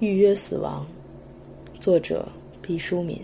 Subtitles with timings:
[0.00, 0.86] 预约死亡，
[1.80, 2.28] 作者
[2.62, 3.20] 毕淑敏。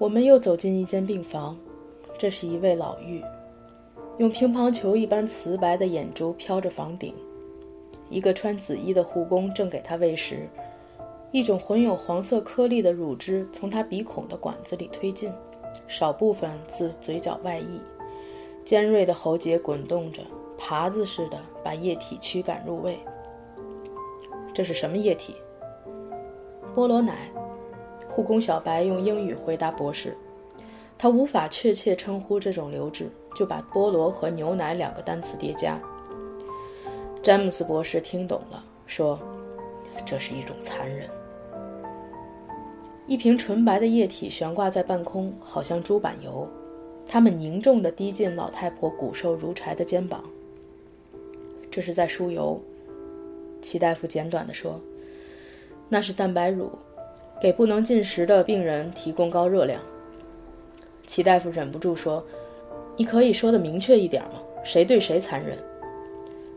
[0.00, 1.54] 我们又走进一间病房，
[2.16, 3.22] 这是一位老妪。
[4.16, 7.14] 用乒乓球一般瓷白的眼珠飘着房顶，
[8.08, 10.48] 一个穿紫衣的护工正给他喂食，
[11.32, 15.30] 一种混有黄色颗粒的乳汁从他鼻孔的管子里推进，
[15.86, 17.78] 少部分自嘴角外溢，
[18.64, 20.22] 尖锐的喉结滚动着，
[20.58, 22.98] 耙子似的把液体驱赶入胃。
[24.54, 25.36] 这是什么液体？
[26.74, 27.30] 菠萝奶。
[28.10, 30.16] 护工小白用英语回答博士。
[30.98, 35.80] 他无法确切称呼这种流质，就把菠萝和牛奶两个单词叠加。
[37.22, 39.18] 詹姆斯博士听懂了，说
[40.04, 41.08] ：“这是一种残忍。”
[43.06, 46.46] 一瓶纯白的液体悬挂在半空，好像猪板油，
[47.06, 50.22] 它们凝重地滴进老太婆骨瘦如柴的肩膀。
[51.70, 52.60] 这是在输油，
[53.62, 54.78] 齐大夫简短地说
[55.88, 56.70] ：“那是蛋白乳，
[57.40, 59.80] 给不能进食的病人提供高热量。”
[61.06, 62.24] 齐大夫忍不住说
[62.96, 64.40] ：“你可以说的明确一点吗？
[64.62, 65.58] 谁对谁残忍？”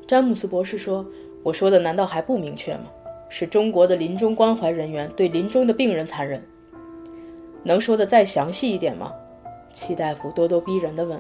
[0.06, 1.06] 詹姆斯博士说
[1.42, 2.86] ：“我说的难道还不明确吗？
[3.30, 6.44] 是中国的临终关怀人员对临终的病人残忍。
[7.64, 9.12] 能说的再详细一点吗？”
[9.74, 11.20] 齐大夫咄咄逼人地问。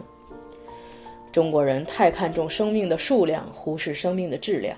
[1.31, 4.77] “中国人太看重生命的数量，忽视生命的质量。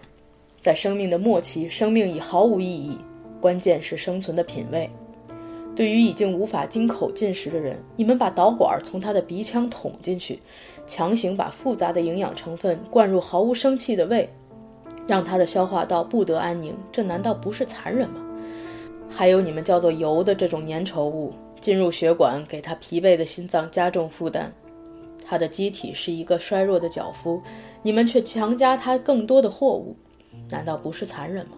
[0.62, 2.98] 在生命的末期，生命已毫无意义，
[3.46, 4.90] 关键是生存的品味。”
[5.78, 10.40] 对于已经无法经口进食的人，你们把导管从他的鼻腔捅进去，
[10.88, 14.30] 强行把复杂的营养成分灌入毫无生气的胃，
[15.06, 18.22] 让他的消化道不得安宁，这难道不是残忍吗？
[19.10, 24.50] 还有你们叫做油的这种粘稠物进入血管，给他疲惫的心脏加重负担，
[25.28, 27.42] 他的机体是一个衰弱的脚夫，
[27.84, 29.94] 你们却强加他更多的货物，
[30.50, 31.58] 难道不是残忍吗？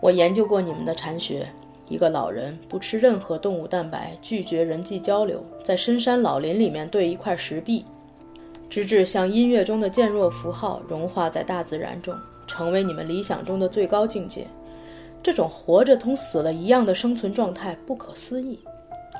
[0.00, 1.46] 我研究过你们的禅学。
[1.88, 7.84] 一个老人不吃任何动物蛋白，拒绝人际交流，在深山老林里面对一块石壁，
[8.68, 12.12] 直至像音乐中的渐弱符号融化在大自然中，
[12.48, 14.44] 成为你们理想中的最高境界。
[15.22, 18.58] 这种活着同死了一样的生存状态不可思议。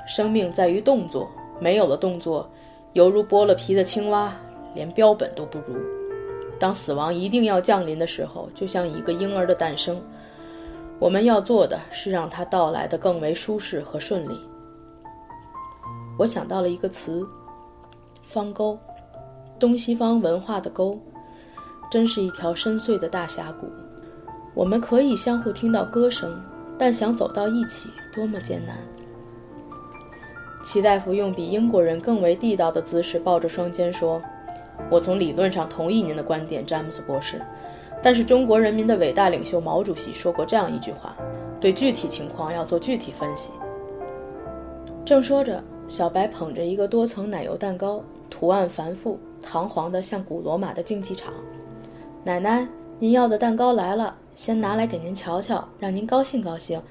[0.05, 1.29] 生命在于动作，
[1.61, 2.49] 没有了动作，
[2.91, 4.35] 犹如剥了皮的青蛙，
[4.73, 5.77] 连标本都不如。
[6.59, 10.01] 当死亡一定要降临的时候，就像一个婴儿的诞生。
[10.99, 14.39] 我们要做的是让它到来的更为舒适和顺利。
[16.17, 17.27] 我想到了一个词，
[18.23, 18.77] 方沟，
[19.59, 20.99] 东西方文化的沟，
[21.91, 23.67] 真是一条深邃的大峡谷。
[24.55, 26.41] 我们可以相互听到歌声，
[26.79, 28.75] 但想走到一起，多么艰难。
[30.63, 34.19] 齐大夫用比英国人更为地道的姿势抱着双肩说
[34.89, 37.39] ：“我从理论上同意您的观点，詹姆斯博士。”
[38.01, 41.15] 但是中国人民的伟大领袖毛主席说过这样一句话
[41.59, 43.51] ：“对具体情况要做具体分析。”
[45.03, 51.33] 正说着，小白捧着一个多层奶油蛋糕，图案繁复，堂皇的像古罗马的竞技场。
[52.23, 52.67] 奶奶，
[52.99, 56.81] 您要的蛋糕来了，先拿来给您瞧瞧，让您高兴高兴。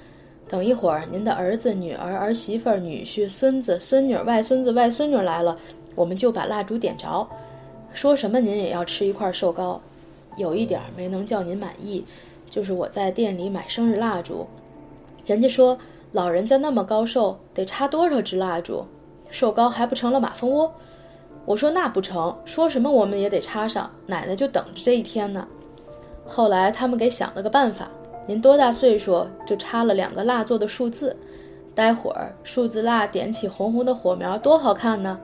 [0.48, 5.56] 等一会儿，您的儿子、女儿、儿媳妇、女婿、孙子、孙女、外孙子、外孙女来了，
[5.94, 7.26] 我们就把蜡烛点着，
[7.92, 9.80] 说什么您也要吃一块寿糕。
[10.36, 12.04] 有一点没能叫您满意，
[12.48, 14.46] 就是我在店里买生日蜡烛，
[15.24, 15.76] 人家说
[16.12, 18.84] 老人家那么高寿，得插多少支蜡烛，
[19.30, 20.72] 寿高还不成了马蜂窝。
[21.44, 25.46] 我说那不成，说什么我们也得插上，奶奶就等着这一天呢。
[26.26, 27.88] 后来他们给想了个办法，
[28.26, 31.16] 您多大岁数就插了两个蜡做的数字，
[31.74, 35.18] 待会儿数字蜡点起红红的火苗，多好看呢。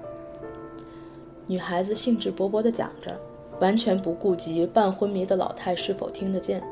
[1.49, 3.19] 女孩子兴致勃勃地讲着。
[3.61, 6.63] 完全不顾及半昏迷的老太是否听得见，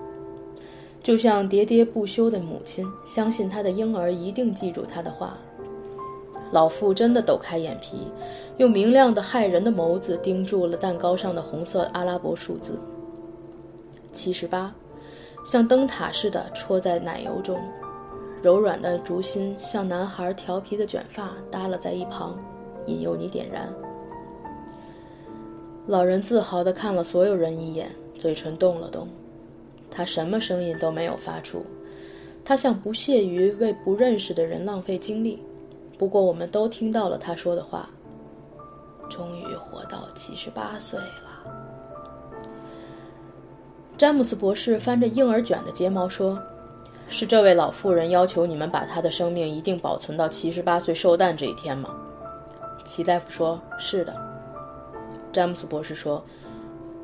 [1.02, 5.38] 就像喋喋不休的母亲相信她的婴儿一定记住她的话。
[6.52, 8.08] 老妇真的抖开眼皮，
[8.56, 12.76] 用明亮的骇人的眸子盯住了蛋糕上的红色阿拉伯数字
[14.12, 14.74] 七十八，
[15.44, 17.60] 像灯塔似的戳在奶油中，
[18.42, 22.36] 柔软的烛芯像男孩调皮的卷发耷拉在一旁，
[22.86, 23.72] 引诱你点燃。
[25.86, 29.08] 老人自豪地看了所有人一眼，嘴唇动了动。
[29.90, 31.64] 他什么声音都没有发出，
[32.44, 35.42] 他像不屑于为不认识的人浪费精力。
[35.98, 37.90] 不过，我们都听到了他说的话
[39.10, 41.52] ：“终于活到七十八岁了。”
[43.98, 46.40] 詹姆斯博士翻着婴儿卷的睫毛说
[47.08, 51.90] ：“是这位老妇人要求你们把她的生命一定保存到七十八岁寿诞这一天吗？”
[52.86, 54.14] 齐大夫说：“是的。”
[55.32, 56.24] 詹姆斯博士说：“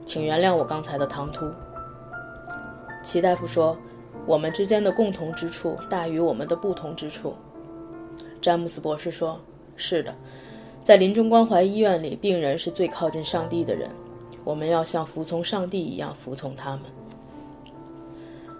[0.04, 1.50] 请原谅我刚才的唐突。”
[3.02, 3.76] 齐大夫说
[4.26, 7.34] ：“我们之间的共同之处大于我们的不同之处。”
[8.42, 9.40] 詹姆斯博士说
[9.76, 10.14] ：“是的，
[10.82, 13.88] 在临终关怀医院里，病人是最靠近上帝的人。
[14.42, 16.82] 我们要像服从上帝一样服从他们。”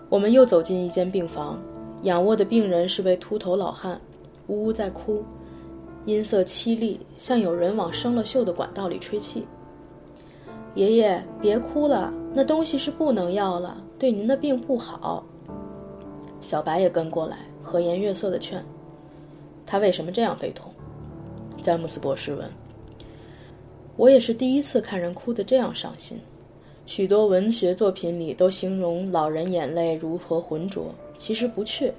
[0.09, 1.59] 我们又走进一间病房，
[2.05, 4.01] 仰卧的病人是位秃头老汉，
[4.47, 5.25] 呜呜在哭，
[6.05, 9.45] 音色凄厉，像有人往生了锈的管道里吹气。
[10.77, 15.25] 爷爷，别哭了，那东西是不能要了，对您的病不好。
[16.43, 18.63] 小白也跟过来，和颜悦色地劝。
[19.65, 20.71] 他为什么这样悲痛？
[21.63, 22.49] 詹姆斯博士问。
[23.97, 26.21] 我也是第一次看人哭得这样伤心。
[26.85, 31.93] 许多文学作品里都形容老人眼泪如何浑浊，其实不确。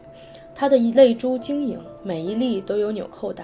[0.54, 3.44] 他的泪珠晶莹，每一粒都有纽扣大。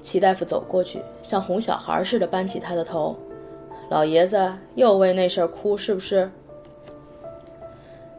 [0.00, 3.14] 齐大夫走过去，像哄小孩似的扳起他的头
[3.92, 6.30] ：“老爷子又为那事儿哭，是不是？”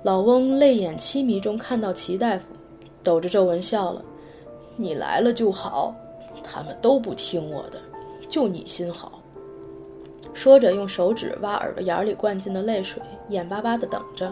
[0.04, 2.46] 老翁泪眼凄迷中看到齐大夫，
[3.02, 4.06] 抖着皱纹笑了。
[4.76, 5.96] 你来了就好，
[6.44, 7.80] 他们都不听我的，
[8.30, 9.20] 就你心好。
[10.36, 14.32] 说着，用手指挖耳朵眼里灌进的泪水，眼巴巴的等着。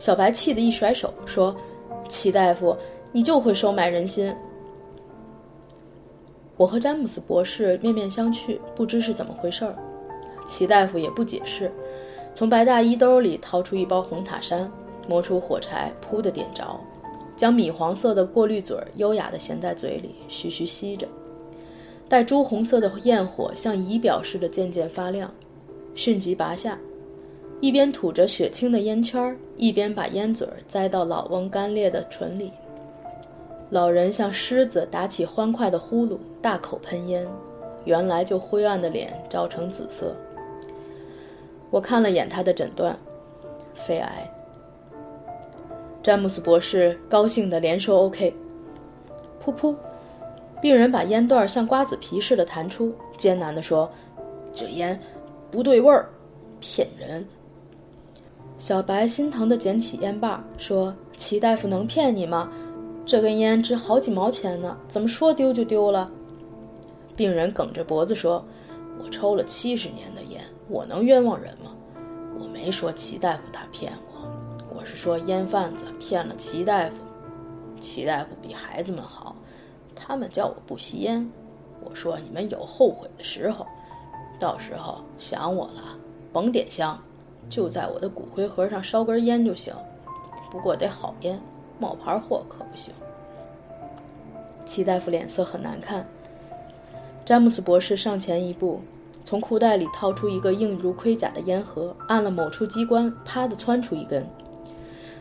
[0.00, 1.54] 小白气得一甩手，说
[2.10, 2.76] ：“齐大夫，
[3.12, 4.34] 你就会收买人心。”
[6.58, 9.76] 我和詹姆斯博士面面相觑，不知是怎么回事儿。
[10.46, 11.70] 齐大夫也不解释，
[12.34, 14.70] 从白大衣兜里掏出一包红塔山，
[15.08, 16.78] 摸出火柴，噗的点着。
[17.36, 21.08] 将米黄色的过滤嘴优雅地衔在嘴里，徐徐吸着，
[22.08, 25.28] 带朱红色的焰火像仪表似的渐渐发亮，
[25.96, 26.78] 迅即拔下，
[27.60, 32.52] 一边吐着血清的烟圈儿，一边把烟嘴栽到老翁干裂的唇里。
[33.68, 37.26] 老人像狮子打起欢快的呼噜，大口喷烟，
[37.84, 40.14] 原来就灰暗的脸照成紫色。
[41.74, 42.96] 我看了眼他的诊断，
[43.74, 44.32] 肺癌。
[46.04, 48.32] 詹姆斯博士高兴地连说 “OK”。
[49.44, 49.74] 噗噗，
[50.62, 53.90] 病人把烟段像瓜子皮似的弹出，艰难地说
[54.54, 54.96] ：“这烟
[55.50, 56.08] 不对味儿，
[56.60, 57.26] 骗人。”
[58.56, 62.52] 小白心疼地捡起烟把，说：“齐大夫能骗你吗？
[63.04, 66.08] 这根烟值好几毛钱呢，怎么说丢就丢了？”
[67.16, 68.44] 病人梗着脖子说
[69.02, 71.63] ：“我抽了七十年的烟，我能冤枉人吗？
[72.38, 74.14] 我没说齐大夫他骗我。”
[74.76, 76.96] 我是说烟贩子骗了齐大夫，
[77.80, 79.34] 齐大夫比孩子们好，
[79.94, 81.26] 他们叫我不吸烟，
[81.82, 83.66] 我说你们有后悔的时候，
[84.38, 85.96] 到时候想我了，
[86.32, 87.00] 甭点香，
[87.48, 89.72] 就在我的骨灰盒上烧根烟就行，
[90.50, 91.40] 不过得好烟，
[91.78, 92.92] 冒牌货可不行。
[94.66, 96.06] 齐大夫脸色很难看，
[97.24, 98.80] 詹姆斯博士上前一步，
[99.24, 104.24] 从裤袋里掏出一个硬如盔甲的烟盒，按了某处机关，啪的窜出一根。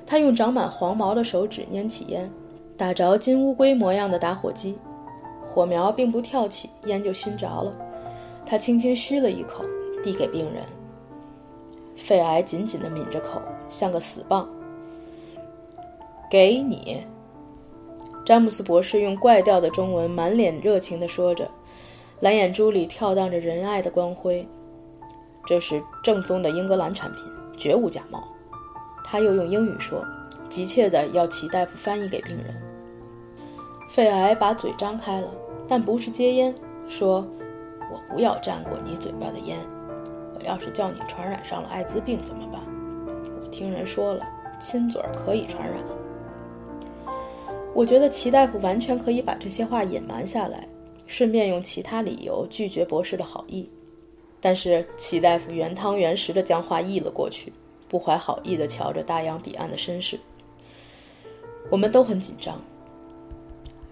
[0.05, 2.29] 他用长满黄毛的手指拈起烟，
[2.75, 4.77] 打着金乌龟模样的打火机，
[5.45, 7.71] 火苗并不跳起，烟就熏着了。
[8.45, 9.63] 他轻轻吁了一口，
[10.03, 10.63] 递给病人。
[11.95, 14.45] 肺癌紧紧地抿着口，像个死棒。
[16.29, 17.01] 给你，
[18.25, 21.49] 詹姆斯博士用怪调的中文，满脸热情地说着，
[22.23, 24.47] 蓝眼珠里跳荡着仁爱的光辉。
[25.45, 27.25] 这是正宗的英格兰产品，
[27.57, 28.23] 绝无假冒。
[29.03, 30.05] 他又用英语说，
[30.47, 32.55] 急切的要齐大夫翻译给病人。
[33.89, 35.27] 肺癌把嘴张开了，
[35.67, 36.55] 但不是接烟，
[36.87, 37.27] 说
[37.91, 39.59] ：“我不要沾过你嘴巴的烟。
[40.33, 42.61] 我要是叫你传染上了艾滋病怎么办？
[43.41, 44.25] 我听人说了，
[44.61, 45.77] 亲嘴儿可以传染。”
[47.75, 50.65] 我觉得齐大夫完全可以把这些话隐瞒下来，
[51.05, 53.69] 顺便用其他理由拒绝博士的好意。
[54.39, 57.51] 但是齐大夫原汤原食地将话译了过去。
[57.89, 60.19] 不怀好意地瞧着大洋彼岸的绅士，
[61.69, 62.59] 我们都很紧张。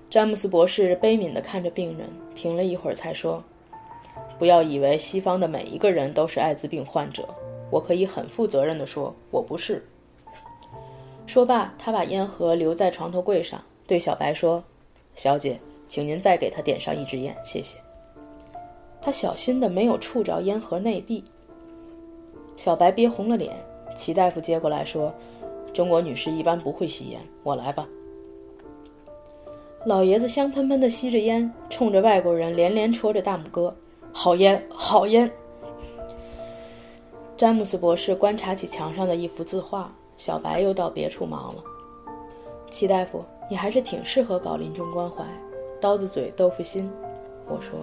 [0.09, 3.43] 詹姆斯博士悲悯地看着病人，停了一会儿才说
[4.39, 7.27] ：“不要以为西方的每一个人都是艾滋病患者，
[7.69, 9.85] 我可以很负责任地说，我不是。”
[11.27, 14.63] 说罢，他把烟盒留在床头柜上，对小白说
[15.15, 15.59] ：“小姐，
[15.91, 17.75] 请您再给他点上一支烟，谢谢。”
[19.01, 21.21] 他小心的没有触着烟盒内壁。
[22.55, 23.53] 小白憋红了脸，
[23.93, 25.13] 齐大夫接过来说
[25.73, 27.85] ：“中国女士一般不会吸烟，我来吧。”
[29.83, 33.75] 老爷子香喷喷的吸着烟，冲着外国人连连戳着大拇哥
[34.13, 35.29] ：“好烟，好烟！”
[37.35, 41.61] 詹姆斯博士观察起墙上的一幅字画，小白又到别处忙了。
[42.69, 45.25] 齐大夫，你还是挺适合搞临终关怀，
[45.81, 46.89] 刀子嘴豆腐心。
[47.47, 47.79] 我说：“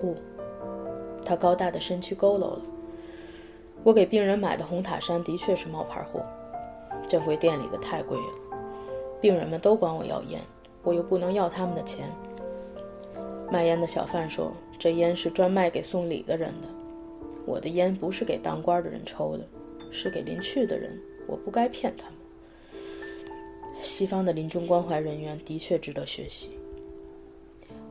[0.00, 0.16] 不。”
[1.24, 2.60] 他高大的身躯佝偻了。
[3.82, 6.24] 我给病人买的红塔山的确是冒牌货，
[7.06, 8.58] 正规店里的太贵了，
[9.20, 10.40] 病人们都管我要烟。
[10.82, 12.08] 我又不能要他们的钱。
[13.50, 16.68] 卖烟的小贩说：“这烟是专卖给送礼的人的，
[17.46, 19.44] 我的烟不是给当官的人抽的，
[19.90, 20.98] 是给临去的人。
[21.26, 22.14] 我不该骗他们。”
[23.80, 26.50] 西方的临终关怀人员的确值得学习。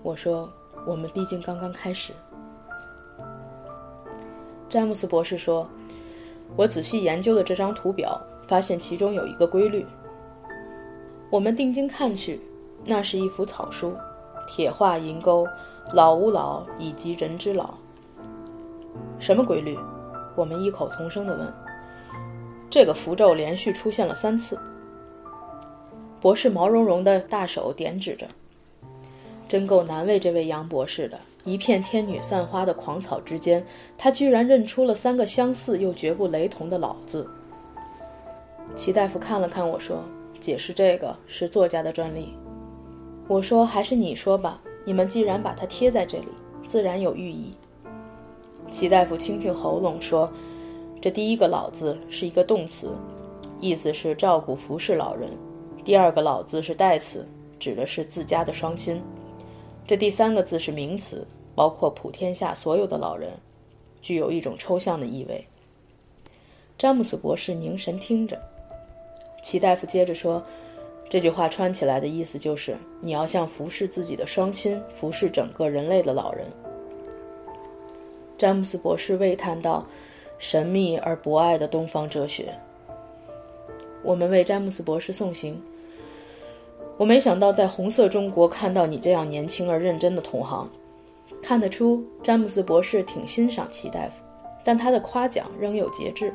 [0.01, 0.51] 我说
[0.85, 2.13] ：“我们毕竟刚刚开始。”
[4.67, 5.69] 詹姆斯博士说
[6.57, 9.85] ：“我仔细研究了这张图表，发现其中有一个规律。
[11.29, 12.41] 我们定睛看去。”
[12.85, 13.95] 那是一幅草书，
[14.45, 15.47] 铁画银钩，
[15.93, 17.75] 老吾老以及人之老。
[19.19, 19.79] 什么规律？
[20.35, 21.53] 我们异口同声地问。
[22.69, 24.59] 这个符咒连续出现了三次。
[26.23, 28.25] 博士毛茸茸的大手点指着，
[29.45, 31.19] 真够难为这位杨博士的。
[31.43, 33.61] 一片天女散花的狂草之间，
[33.97, 37.29] 他居然认出了三个相似又绝不雷同的“老”字。
[38.73, 40.01] 齐大夫看了看我说
[40.39, 42.33] ：“解释这个是作家的专利。”
[43.27, 44.61] 我说：“还是你说吧。
[44.85, 46.29] 你们既然把它贴在这里，
[46.65, 47.53] 自然有寓意。”
[48.71, 50.31] 齐大夫清清喉咙说
[51.01, 52.95] ：“这第一个‘老’字是一个动词，
[53.59, 55.29] 意思是照顾、服侍老人；
[55.83, 57.27] 第二个‘老’字是代词，
[57.59, 58.97] 指的是自家的双亲；
[59.85, 63.31] 这第三个字是名词，包括普天下所有的老人，
[64.01, 65.45] 具有一种抽象的意味。”
[66.77, 68.41] 詹姆斯博士凝神听着，
[69.41, 70.41] 齐大夫接着说。
[71.09, 76.47] 这句话穿起来的意思就是，你要像服侍自己的双亲，服侍整个人类的老人。
[78.35, 79.85] 詹姆斯博士喟叹道
[80.39, 82.57] ：“神秘而博爱的东方哲学。”
[84.01, 85.61] 我们为詹姆斯博士送行。
[86.97, 90.69] 我没想到在红色中国看到你这样年轻而认真的同行。
[91.41, 94.13] 看得出，詹姆斯博士挺欣赏齐大夫，
[94.63, 96.33] 但他的夸奖仍有节制。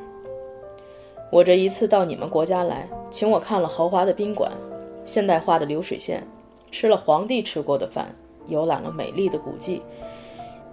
[1.31, 4.51] 我这一次到你们国家来，请我看了豪华的宾馆，
[5.05, 6.21] 现代化的流水线，
[6.69, 8.13] 吃了皇帝吃过的饭，
[8.47, 9.81] 游览了美丽的古迹，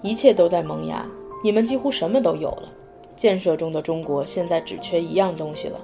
[0.03, 1.07] 一切都在萌芽。
[1.45, 2.73] 你们几乎什么都有了。
[3.15, 5.81] 建设中的中国现在只缺一样东西了。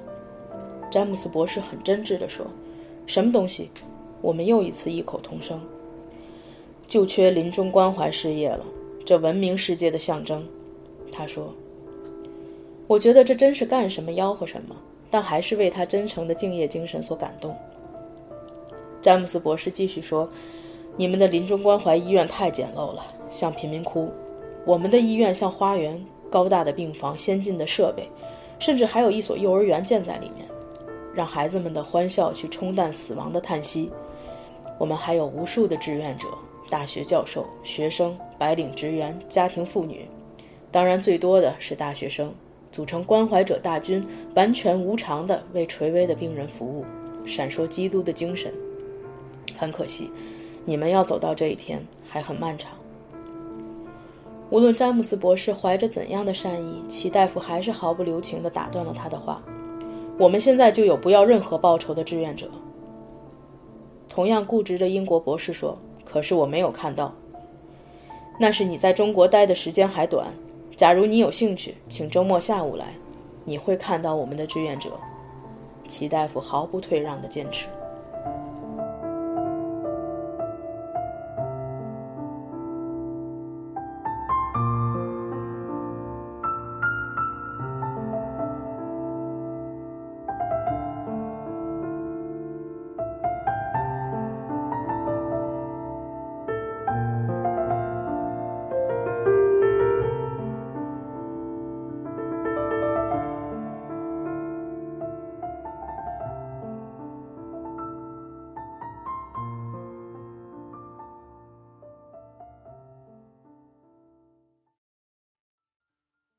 [0.90, 2.44] 詹姆斯博士很真挚地说
[3.06, 3.70] ：“什么东西？”
[4.22, 5.60] 我们又一次异口同声
[6.88, 8.64] ：“就缺临终关怀事业了，
[9.04, 10.42] 这文明世界的象征。”
[11.12, 11.52] 他说。
[12.88, 14.76] 我觉得这真是干什么吆喝什么，
[15.08, 17.56] 但还是为他真诚的敬业精神所感动。
[19.00, 20.28] 詹姆斯博士继续说
[20.96, 24.08] ：“你们的临终关怀医院太简陋了，像贫民窟；
[24.66, 28.06] 我们的医院像花园，高大的病房，先进的设备，
[28.58, 30.46] 甚至还有一所幼儿园建在里面，
[31.14, 33.90] 让孩子们的欢笑去冲淡死亡的叹息。
[34.78, 36.28] 我们还有无数的志愿者，
[36.68, 40.08] 大学教授、学生、白领职员、家庭妇女，
[40.70, 42.32] 当然最多的是大学生。”
[42.72, 44.02] 组成关怀者大军，
[44.34, 46.86] 完全无偿的为垂危的病人服务，
[47.26, 48.50] 闪烁基督的精神。
[49.58, 50.10] 很可惜，
[50.64, 52.72] 你们要走到这一天还很漫长。
[54.48, 59.42] 无论詹姆斯博士怀着怎样的善意，齐大夫还是毫不留情地打断了他的话
[60.16, 62.48] ：“我们现在就有不要任何报酬的志愿者。”
[64.12, 67.14] 同样固执的英国博士说：“可是我没有看到。
[68.38, 70.30] 那是你在中国待的时间还短。”
[70.76, 72.94] 假如你有兴趣，请周末下午来，
[73.46, 74.90] 你会看到我们的志愿者。
[75.88, 77.68] 齐大夫毫不退让的坚持。